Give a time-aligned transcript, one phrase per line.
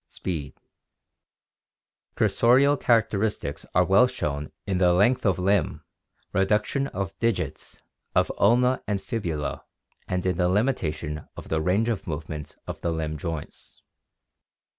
[0.09, 0.55] Speed.—
[2.17, 5.83] Cursorial characteristics are well shown in the length of limb,
[6.33, 7.83] reduction of digits,
[8.15, 9.63] of ulna and fibula,
[10.07, 13.83] and in the limitation of the range of movement of the limb joints.